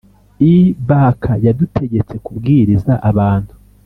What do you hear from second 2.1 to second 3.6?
kubwiriza abantu